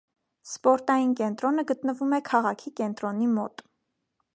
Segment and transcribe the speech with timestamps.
[0.51, 3.69] Սպորտային կենտրոնը գտնվում է քաղաքի կենտրոնի մոտ։